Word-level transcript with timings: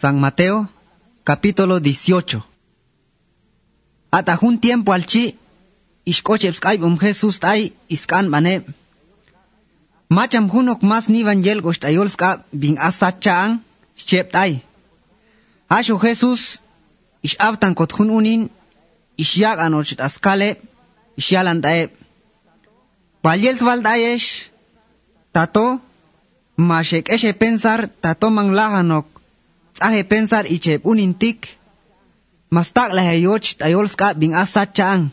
San 0.00 0.18
Mateo, 0.18 0.68
capítulo 1.22 1.78
18. 1.78 2.44
Hasta 4.10 4.38
un 4.42 4.58
tiempo 4.58 4.92
al 4.92 5.06
chi, 5.06 5.38
ishkochep 6.04 6.54
skype 6.56 6.84
um 6.84 6.98
Jesús 6.98 7.38
tai 7.38 7.72
iskan 7.88 8.30
bane. 8.30 8.64
Macham 10.08 10.50
hunok 10.50 10.82
mas 10.82 11.08
nivan 11.08 11.44
yel 11.44 11.60
goshtayol 11.62 12.10
ska 12.10 12.44
bin 12.52 12.76
asachang, 12.78 13.62
shep 13.94 14.32
tai. 14.32 14.62
Asho 15.68 15.98
Jesús, 15.98 16.60
ish 17.22 17.36
avtan 17.38 17.74
kot 17.74 17.92
hun 17.92 18.10
unin, 18.10 18.50
ish 19.16 19.36
yag 19.36 19.58
anochit 19.58 20.00
askale, 20.00 20.56
ish 21.16 21.30
yalan 21.30 21.60
dae. 21.60 21.90
Valyel 23.22 23.58
valdayesh, 23.58 24.50
tato, 25.32 25.80
mashek 26.56 27.08
eshe 27.08 27.32
pensar, 27.32 27.88
tato 28.02 28.30
mang 28.30 28.50
lahanok, 28.50 29.13
tsahe 29.74 30.02
pensar 30.04 30.44
ichep 30.46 30.80
unintik, 30.86 31.48
mastak 32.50 32.90
lahe 32.96 33.20
yoch 33.26 33.58
tayol 33.58 33.88
ska 33.88 34.14
bin 34.14 34.34
asachang. 34.34 35.10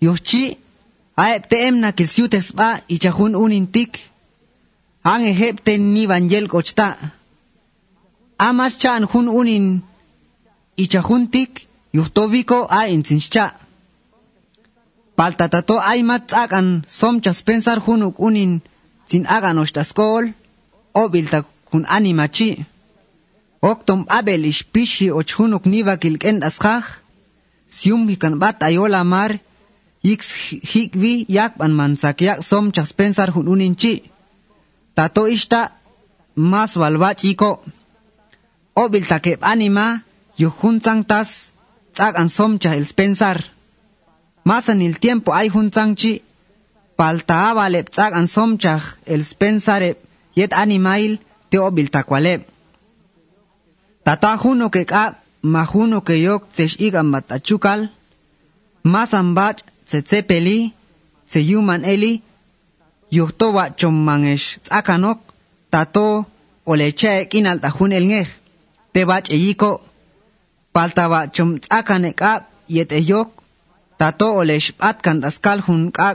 Yochi, 0.00 0.58
aep 1.16 1.48
teem 1.50 1.74
na 1.80 1.92
kilsiutes 1.92 2.52
ba 2.58 2.82
ichahun 2.88 3.34
unintik, 3.44 3.92
ang 5.02 5.22
ehep 5.26 5.62
ten 5.64 5.94
ni 5.94 6.06
vangel 6.06 6.46
kochta. 6.48 6.88
Amas 8.38 8.78
chan 8.78 9.06
hun 9.10 9.28
unin 9.28 9.66
ichahuntik, 10.76 11.66
yuhtobiko 11.92 12.66
a 12.70 12.90
insincha. 12.90 13.46
Paltatato 15.16 15.76
ay 15.78 16.02
mat 16.02 16.32
akan 16.32 16.82
somchas 16.88 17.42
pensar 17.46 17.78
hunuk 17.84 18.18
unin 18.18 18.62
sin 19.06 19.26
agan 19.26 19.58
oshtaskol, 19.62 20.32
o 20.94 21.02
bilta 21.12 21.44
kun 21.70 21.84
animachi. 21.86 22.71
Oktom 23.62 24.06
abel 24.08 24.44
ish 24.44 24.64
pishi 24.72 25.10
och 25.10 25.30
hunuk 25.38 25.64
niva 25.64 25.96
kilken 25.96 26.42
askach, 26.42 26.98
sium 27.70 28.08
hikan 28.08 28.38
bat 28.38 28.62
ayola 28.62 29.04
mar, 29.04 29.38
yix 30.02 30.26
hikvi 30.72 31.26
yak 31.28 31.58
ban 31.58 31.72
mansak 31.72 32.20
yak 32.20 32.40
pensar 32.96 33.30
hun. 33.30 33.76
Tato 34.94 35.26
ishta 35.26 35.70
mas 36.34 36.76
valvach 36.76 37.24
iko. 37.24 37.62
O 38.74 38.88
bilta 38.88 39.20
kep 39.20 39.38
anima, 39.42 40.02
yuhunzang 40.36 41.04
tas, 41.06 41.52
tag 41.94 42.16
an 42.16 42.28
somcha 42.28 42.74
el 42.74 42.86
pensar. 42.96 43.52
Más 44.44 44.68
en 44.68 44.82
el 44.82 44.98
tiempo 44.98 45.34
hay 45.34 45.48
junzangchi, 45.48 46.22
palta 46.96 47.50
avalep 47.50 47.90
tag 47.90 48.12
an 48.14 48.26
somchach 48.26 48.98
el 49.06 49.24
pensare 49.38 49.96
yet 50.34 50.52
animail 50.52 51.20
te 51.48 51.58
obil 51.58 51.90
takwalep. 51.90 52.51
Tata 54.04 54.36
juno 54.36 54.70
que 54.70 54.84
ka 54.84 55.04
majuno 55.42 56.00
que 56.06 56.16
yok 56.26 56.42
tsesh 56.52 56.76
igan 56.78 57.06
matachukal, 57.06 57.90
mas 58.82 59.14
ambach 59.14 59.58
se 59.90 60.02
tsepeli, 60.02 60.72
se 61.30 61.40
yuman 61.40 61.84
eli, 61.84 62.22
yuhtowa 63.10 63.64
chommangesh 63.78 64.46
tsakanok, 64.64 65.18
tato 65.70 66.26
oleche 66.66 67.12
kinal 67.30 67.58
tajun 67.60 67.92
el 67.92 68.06
ngej, 68.10 68.28
te 68.92 69.04
bach 69.04 69.26
eyiko, 69.30 69.80
paltawa 70.72 71.20
chom 71.34 71.50
tsakane 71.62 72.12
ka 72.20 72.32
yet 72.68 72.92
eyok, 72.92 73.28
tato 73.98 74.26
olesh 74.40 74.72
atkan 74.78 75.20
daskal 75.22 75.60
hun 75.66 75.90
ka 75.96 76.08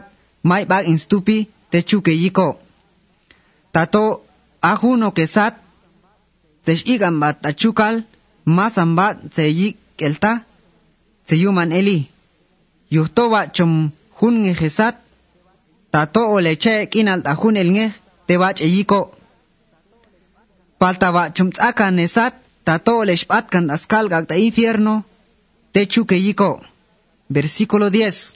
may 0.44 0.66
bag 0.66 0.88
instupi 0.88 1.48
te 1.72 1.84
chuke 1.84 2.12
yiko. 2.12 2.60
Tato 3.72 4.24
ajuno 4.62 5.12
que 5.12 5.28
sat, 5.28 5.56
tesh 6.68 6.84
igan 6.84 7.16
bat 7.24 7.40
achukal, 7.48 8.04
mas 8.44 8.76
ambat 8.76 9.16
se 9.36 9.48
yik 9.48 9.78
elta, 10.08 10.44
se 11.28 11.36
yuman 11.40 11.72
eli. 11.72 12.12
Yuhtowa 12.92 13.42
chom 13.56 13.92
hun 14.20 14.36
ngejesat, 14.44 14.96
tato 15.92 16.22
oleche 16.36 16.76
kinal 16.92 17.24
tajun 17.24 17.56
el 17.62 17.70
ngej, 17.76 17.92
te 18.28 18.34
bach 18.42 18.60
eyiko. 18.68 19.02
Paltawa 20.80 21.24
chom 21.36 21.50
tsakan 21.56 21.96
nesat, 21.96 22.34
tato 22.68 22.92
olesh 23.02 23.26
atkan 23.38 23.68
daskal 23.72 24.06
gagta 24.12 24.36
infierno, 24.36 24.96
te 25.74 25.88
chuke 25.92 26.18
yiko. 26.26 26.52
Versículo 27.30 27.88
10. 27.90 28.36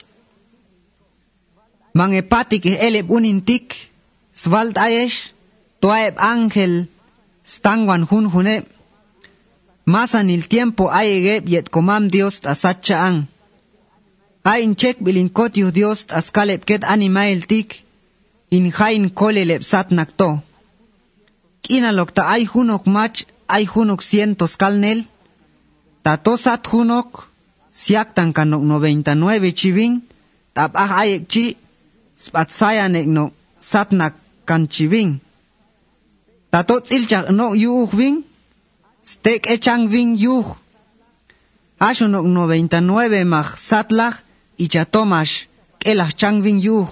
Mangepatik 1.94 2.64
eleb 2.64 3.10
unintik, 3.10 3.76
svalt 4.40 4.76
ayesh, 4.76 5.18
toaeb 5.80 6.16
ángel, 6.16 6.88
stangwan 7.44 8.06
hun 8.10 8.26
hune. 8.32 8.64
Masan 9.84 10.30
el 10.30 10.48
tiempo 10.48 10.90
ayegeb 10.90 11.48
yet 11.48 11.70
comam 11.70 12.08
Dios 12.08 12.40
tasacha 12.40 12.96
ang. 13.06 13.26
Ain 14.44 14.74
chek 14.74 14.98
bilinkot 15.04 15.56
yu 15.56 15.70
Dios 15.70 16.04
askaleb 16.08 16.64
ket 16.64 16.82
animael 16.84 17.46
tik, 17.46 17.82
in 18.50 18.70
hain 18.70 19.10
koleleb 19.10 19.62
sat 19.62 19.90
nakto. 19.90 20.42
Kinalok 21.62 22.10
ta 22.14 22.22
ay 22.34 22.44
hunok 22.44 22.86
mach, 22.86 23.22
ay 23.46 23.64
hunok 23.66 24.02
cientos 24.02 24.56
kalnel, 24.56 25.06
tato 26.02 26.34
sat 26.36 26.66
hunok, 26.66 27.30
siaktan 27.72 28.34
kanok 28.34 28.62
99 28.62 29.54
chiving, 29.54 29.94
tap 30.54 30.72
ah 30.74 30.90
ayek 31.02 31.22
chi, 31.32 31.56
spatsaya 32.18 32.88
nek 32.88 33.06
no 33.06 33.24
satnak 33.70 34.14
kan 34.44 34.66
chiving. 34.66 35.22
Tato 36.52 36.80
tsilchak 36.84 37.30
no 37.32 37.54
yuh 37.54 37.88
ving, 37.98 38.16
stek 39.04 39.46
echang 39.54 39.88
ving 39.88 40.12
yuh. 40.24 40.48
Asho 41.80 42.06
nok 42.12 42.26
99 42.28 43.24
mach 43.24 43.56
satlach, 43.68 44.20
icha 44.58 44.84
tomash, 44.84 45.48
kelach 45.80 46.12
chang 46.20 46.42
ving 46.44 46.60
yuh. 46.60 46.88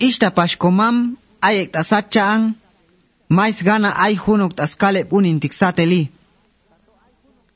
Ishta 0.00 0.30
pashkomam, 0.36 1.16
ayek 1.40 1.70
tasachang, 1.70 2.58
mais 3.28 3.56
gana 3.62 3.90
ay 3.94 4.14
hunok 4.16 4.52
taskale 4.58 5.06
unintik 5.10 5.54
sateli. 5.54 6.10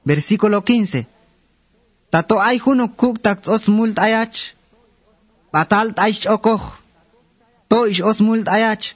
Versículo 0.06 0.62
15. 0.62 1.06
Tato 2.12 2.38
ay 2.38 2.58
hunok 2.62 2.92
kuk 2.96 3.16
tak 3.18 3.42
os 3.48 3.66
mult 3.66 3.98
ayach, 3.98 4.54
batalt 5.52 5.98
aish 5.98 6.26
okoch, 6.26 6.78
to 7.68 7.90
ish 7.90 8.00
os 8.00 8.20
mult 8.20 8.46
ayach, 8.46 8.94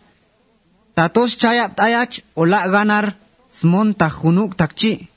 tatos 0.97 1.37
chayap 1.37 1.77
ayach, 1.77 2.25
ola 2.35 2.61
ganar, 2.73 3.07
smonta 3.59 4.09
hunuk 4.09 4.57
takchi, 4.57 5.09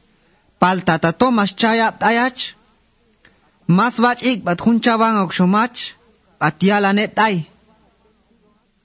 pal 0.59 0.83
tatato 0.83 1.31
mas 1.31 1.55
chayap 1.55 2.03
ayach, 2.03 2.39
mas 3.67 3.95
bach 4.03 4.21
ik 4.21 4.43
bat 4.43 4.59
hun 4.61 4.81
chabangok 4.83 5.31
shumach, 5.31 5.79
atialanet 6.39 7.17
ay. 7.17 7.47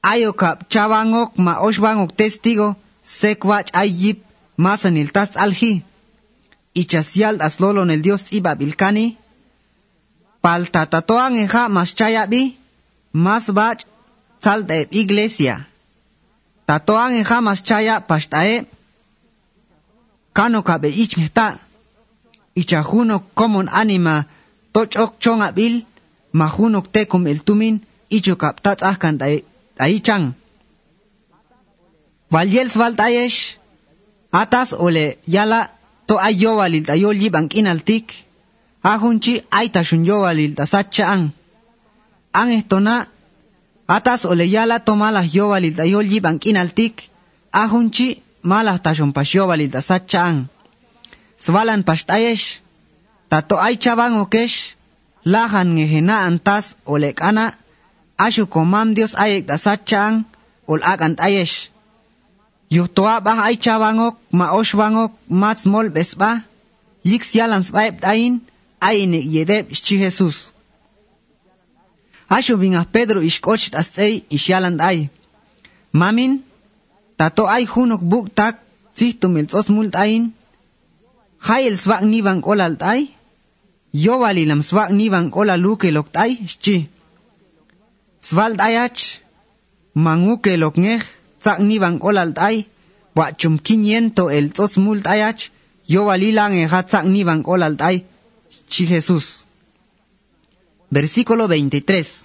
Ayokap 0.03 0.71
chabangok 0.73 1.31
ma 1.45 1.55
oshbangok 1.67 2.13
testigo, 2.19 2.77
sekwach 3.19 3.69
ayip, 3.73 4.19
masanil 4.57 5.11
tas 5.11 5.33
alji. 5.35 5.83
Ichasial 6.75 7.41
aslolo 7.41 7.83
el 7.95 8.03
dios 8.03 8.25
iba 8.31 8.55
bilkani, 8.55 9.17
pal 10.43 10.63
tatatoan 10.71 11.35
eja 11.43 11.69
mas 11.69 11.91
chayabi, 11.99 12.57
mas 13.13 13.47
bach 13.51 13.81
sal 14.43 14.67
de 14.67 14.87
iglesia. 14.91 15.74
tatoan 16.67 17.13
en 17.19 17.25
jamas 17.25 17.63
chaya 17.63 18.01
pastae 18.01 18.67
kano 20.33 20.63
kabe 20.63 20.89
ich 20.89 21.15
ichajuno 22.55 23.19
komon 23.35 23.69
anima. 23.69 24.25
Toch 24.73 24.97
ok 24.97 25.19
chong 25.21 25.43
abil 25.43 25.85
majuno 26.33 26.83
tekum 26.83 27.27
el 27.27 27.43
tumin. 27.45 27.81
Ichu 28.11 28.35
ahkan 28.41 29.19
tae 29.19 29.45
tae 29.77 30.01
chang. 30.01 30.35
Valjels 32.31 32.77
atas 34.33 34.73
ole 34.73 35.19
yala. 35.27 35.71
To 36.07 36.19
ayo 36.19 36.57
valil 36.57 36.85
tayo 36.85 37.13
libang 37.13 37.49
inaltik. 37.55 38.13
Ahunchi 38.83 39.43
aita 39.51 39.85
shun 39.85 40.05
yo 40.05 40.21
valil 40.21 40.55
tasacha 40.55 41.05
ang. 41.09 41.33
Estona 42.35 43.07
Atas 43.87 44.25
ole 44.25 44.47
yala 44.49 44.81
toma 44.81 45.11
la 45.13 45.23
yovalil 45.25 45.75
da 45.77 46.39
kinaltik, 46.39 47.11
ahunchi 47.53 48.23
mala 48.43 48.79
tashon 48.79 49.13
pas 49.13 49.35
yovalil 49.35 49.71
da 49.71 49.81
sachan. 49.81 50.49
Svalan 51.41 51.85
pashtayesh, 51.85 52.61
tato 53.29 53.57
ay 53.61 53.77
chaban 53.77 54.17
okesh, 54.21 54.57
lahan 55.25 55.75
ngehena 55.75 56.25
antas 56.25 56.77
olekana, 56.87 57.55
ashu 58.17 58.47
komam 58.47 58.95
dios 58.95 59.13
ayek 59.15 59.47
da 59.47 59.59
sachan, 59.59 60.25
ol 60.67 60.81
agant 60.83 61.21
ayesh. 61.21 61.69
Yuhtoa 62.71 63.21
bah 63.21 63.39
ay 63.45 63.57
chaban 63.61 63.99
ok, 63.99 64.17
ma 64.33 64.57
osh 64.57 64.75
bang 64.75 64.97
ok, 64.97 65.13
mat 65.29 65.59
smol 65.59 65.91
besba, 65.91 66.41
yiks 67.05 67.35
yalan 67.35 67.63
svaib 67.63 68.01
ayin, 68.03 68.41
ayinik 68.81 69.27
yedeb 69.29 69.67
shi 69.73 69.99
Jesus. 70.01 70.54
Acho 72.29 72.57
vinga 72.57 72.85
Pedro 72.91 73.21
iskochit 73.21 73.75
astei 73.75 74.25
ishaland 74.31 74.81
ai. 74.81 75.11
Mamin, 75.93 76.43
tato 77.17 77.47
ai 77.47 77.67
hunok 77.67 78.03
buk 78.03 78.35
tak 78.35 78.61
sihtumils 78.97 79.55
os 79.55 79.69
mult 79.69 79.95
ain. 79.95 80.33
Hayel 81.39 81.77
swak 81.79 82.03
nivan 82.03 82.41
olalt 82.43 82.83
ai. 82.83 83.13
Yowali 83.93 84.47
lam 84.47 84.63
swak 84.63 84.91
nivan 84.91 85.31
ola 85.33 85.57
luke 85.57 85.91
lokt 85.93 86.17
ai 86.17 86.33
shchi. 86.47 86.89
Swald 88.25 88.59
ayach, 88.61 88.99
manguke 89.95 90.57
lok 90.57 90.77
ngeh, 90.81 91.05
sak 91.45 91.61
nivan 91.61 92.01
olalt 92.01 92.39
ai. 92.39 92.67
Wachum 93.15 93.59
quiniento 93.63 94.31
el 94.31 94.51
tos 94.51 94.77
mult 94.77 95.07
ayach, 95.07 95.41
yowali 95.87 96.33
lang 96.33 96.55
ehat 96.57 96.89
sak 96.91 97.05
nivan 97.05 97.45
olalt 97.47 97.81
ai. 97.81 98.05
Chi 98.71 98.87
Jesus. 98.87 99.44
Versículo 100.95 101.51
23 101.51 102.25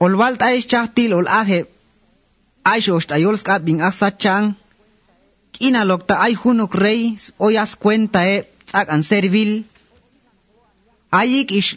Olwalt 0.00 0.40
ay 0.40 0.62
chahtil 0.62 1.12
ol 1.18 1.26
aje 1.28 1.66
skat 3.42 3.60
bing 3.66 3.82
asachang 3.82 4.54
kina 5.52 5.84
lokta 5.84 6.16
ay 6.22 6.38
hunuk 6.40 6.72
rey 6.72 7.18
oyas 7.36 7.76
cuenta 7.76 8.24
e 8.24 8.46
an 8.72 9.02
servil. 9.02 9.64
Ayik 11.10 11.50
ish 11.50 11.76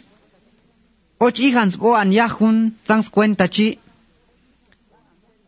och 1.18 1.36
ihans 1.38 1.74
o 1.80 1.92
an 1.92 2.12
yahun 2.12 2.78
tangs 2.86 3.10
cuenta 3.10 3.48
chi. 3.48 3.78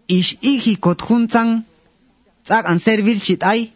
Ish 0.09 0.37
ihi 0.43 0.77
kot 0.77 1.01
hun 1.07 1.29
tang 1.33 1.65
tak 2.45 2.67
an 2.67 2.79
servil 2.79 3.21
chit 3.25 3.43
ay. 3.43 3.73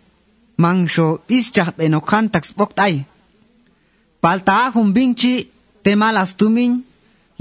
Mangsho 0.60 1.24
ischah 1.28 1.72
benokhan 1.72 2.28
tak 2.28 2.44
spok 2.44 2.76
ay 2.76 3.06
palta 4.20 4.68
hum 4.74 4.92
bing 4.92 5.14
chi 5.16 5.48
te 5.90 5.96
malas 5.96 6.36
tumin, 6.38 6.72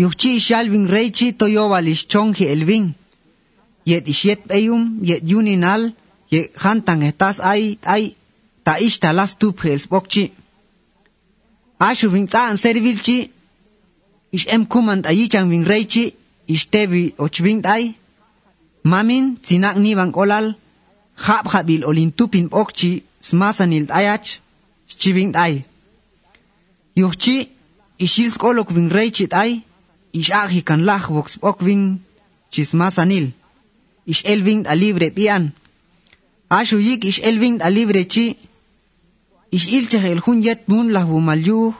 yuchchi 0.01 0.29
ishalvin 0.39 0.85
reichi 0.95 1.27
toyobal 1.39 1.87
ischonji 1.93 2.45
elvin. 2.53 2.85
Yet 3.85 4.07
ishiet 4.13 4.41
eyum, 4.57 4.83
yet 5.09 5.23
yuninal, 5.31 5.83
yet 6.31 6.57
hantan 6.63 7.03
etas 7.09 7.37
ay, 7.51 7.77
ay, 7.95 8.03
ta 8.65 8.73
ishtalas 8.87 9.31
tupje 9.39 9.69
elspokchi. 9.75 10.23
Ashu 11.89 12.09
vin 12.13 12.25
tzaan 12.27 12.57
servilchi, 12.63 13.17
ish 14.35 14.47
em 14.55 14.63
kumant 14.71 15.05
ayichan 15.11 15.45
vin 15.51 15.67
reichi, 15.71 16.05
ishtevi 16.55 17.03
ochvint 17.25 17.65
ay, 17.75 17.83
mamin 18.91 19.25
tzinak 19.43 19.77
nivan 19.83 20.11
olal, 20.21 20.47
hab 21.25 21.45
habil 21.53 21.85
olintupin 21.89 22.47
okchi, 22.61 22.91
smasanil 23.27 23.85
ayach, 23.99 24.27
schivint 24.87 25.35
ay. 25.45 25.53
Yuchchi, 26.99 27.37
ishil 27.99 28.31
skolok 28.35 28.69
ving 28.75 28.89
reichi 28.97 29.25
ay 29.43 29.51
ish 30.19 30.31
ahi 30.41 30.61
kan 30.67 30.81
lach 30.89 31.05
vox 31.15 31.27
bokving 31.41 31.83
chismasanil 32.51 33.27
ish 34.11 34.23
elving 34.25 34.61
a 34.65 34.75
libre 34.75 35.09
pian. 35.17 35.43
Ashu 36.49 36.77
yik 36.87 37.01
ish 37.05 37.21
elving 37.29 37.57
a 37.61 37.69
libre 37.69 38.03
chi 38.13 38.25
ish 39.51 39.67
ilche 39.77 39.99
el 40.13 40.21
hun 40.25 40.41
yet 40.41 40.61
mun 40.67 40.87
la 40.95 41.05
bumalyu 41.05 41.73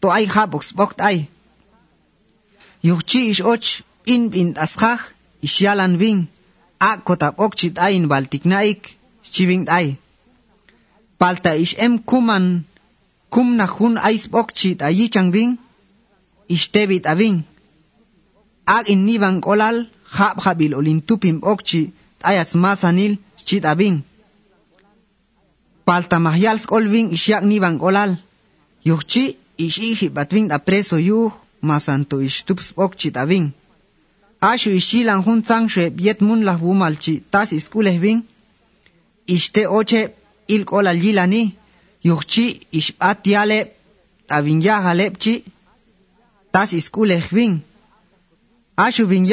to 0.00 0.06
ay 0.10 0.26
habox 0.34 0.72
bokt 0.78 0.98
ay 1.00 1.18
yuchi 2.82 3.30
ish 3.30 3.42
och 3.52 3.64
in 4.04 4.22
bin 4.32 4.50
askach 4.64 5.02
ish 5.42 5.60
yalan 5.64 5.96
ving 6.02 6.20
a 6.80 6.90
kotap 7.06 7.34
okchit 7.38 7.78
ay 7.78 7.92
in 7.98 8.08
baltik 8.12 8.44
naik 8.44 8.80
chiving 9.32 9.64
ay 9.78 9.86
palta 11.18 11.50
ish 11.64 11.74
em 11.84 11.94
kuman 12.08 12.64
kum 13.32 13.48
na 13.58 13.66
hun 13.66 13.94
ais 14.08 14.22
bokchit 14.32 14.78
ayi 14.88 15.06
changvin 15.14 15.50
a 16.54 17.10
avin 17.12 17.36
ag 18.66 18.84
innivan 18.92 19.36
kolal 19.40 19.76
hap 20.16 20.36
habil 20.44 20.74
olintupim 20.74 21.40
chit, 21.68 21.92
ayats 22.22 22.54
masanil 22.54 23.14
chit 23.46 23.64
avin 23.72 23.96
palta 25.86 26.18
mahyals 26.26 26.66
kolvin 26.70 27.08
ishyak 27.16 27.44
nivan 27.50 27.76
kolal 27.82 28.10
bat 28.86 29.26
ishi 29.58 30.08
a 30.50 30.54
apreso 30.56 30.96
yuh, 30.98 31.32
masanto 31.68 32.16
ishtups 32.28 32.66
okchit 32.76 33.16
avin 33.16 33.46
ashu 34.40 34.70
ishilan 34.80 35.20
hun 35.24 35.40
tsangshe 35.42 35.84
biet 35.96 36.20
mun 36.26 36.40
lahvumalchi 36.48 37.14
tas 37.32 37.48
iskulehvin 37.58 38.18
ishte 39.34 39.62
oche 39.78 40.00
il 40.54 40.62
kolal 40.64 40.98
yilani 41.04 41.42
yuchchi 42.04 42.66
ishpat 42.72 43.26
yale 43.26 43.72
tabin 44.28 44.60
yahalepchi 44.60 45.44
tas 46.52 46.72
iskulejvin. 46.72 47.62
Ashu 48.76 49.06
bin 49.06 49.24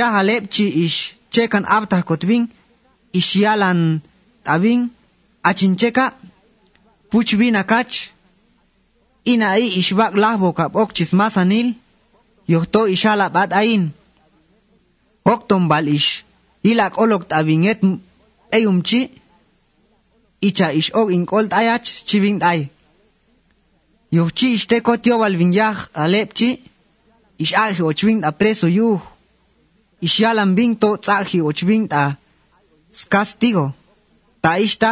ish 0.57 1.15
chekan 1.31 1.65
abtah 1.65 2.03
kotvin 2.03 2.49
ishyalan 3.13 4.01
tabin 4.43 4.89
achincheka 5.43 6.13
puchvin 7.11 7.55
akach 7.55 7.93
ina 9.25 9.51
ay 9.51 9.65
ishbak 9.79 10.13
lahbo 10.15 10.53
kapok 10.53 10.93
chismasanil 10.93 11.73
yuchto 12.47 12.87
ishala 12.87 13.29
bat 13.29 13.51
ayin. 13.53 13.91
Okton 15.25 15.69
ish 15.87 16.23
ilak 16.63 16.97
olok 16.97 17.27
tabinget 17.27 17.81
eyumchi 18.51 19.18
icha 20.41 20.73
ish 20.79 20.91
og 20.93 21.11
in 21.13 21.25
kolt 21.25 21.51
ayach 21.53 21.87
chiving 22.07 22.39
ay 22.51 22.69
yohchi 24.11 24.53
ishte 24.57 24.81
kotyo 24.81 25.19
bal 25.21 25.35
vin 25.37 25.53
yah 25.53 25.77
alepchi 25.93 26.49
ish 27.43 27.53
ahi 27.53 27.81
ochving 27.89 28.19
apreso 28.29 28.67
yuh 28.67 28.99
isyalam 30.01 30.55
bing 30.55 30.75
to 30.81 30.97
tsahi 30.97 31.41
ochbing 31.41 31.87
ta 31.87 32.03
skastigo. 32.91 33.65
Ta 34.41 34.57
ishta 34.57 34.91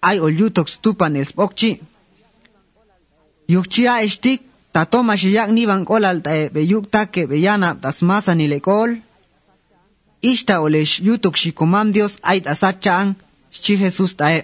ay 0.00 0.20
olyutok 0.20 0.68
stupan 0.68 1.16
espokchi 1.16 1.70
yukchia 3.48 4.02
estik 4.06 4.40
ta 4.72 4.84
toma 4.84 5.16
shiyak 5.16 5.50
niban 5.50 5.84
kolal 5.84 6.18
ta 6.22 6.32
be 6.54 6.60
yukta 6.72 7.06
ke 7.12 7.22
be 7.30 7.36
yana 7.46 7.70
tasmasa 7.82 8.34
ni 8.34 8.46
lekol 8.52 8.90
ishta 10.22 10.54
olesh 10.64 10.94
yutok 11.06 11.36
shikomam 11.42 11.92
dios 11.92 12.14
ay 12.22 12.38
tasachang 12.46 13.10
chi 13.62 13.72
Jesus 13.80 14.12
tae 14.20 14.38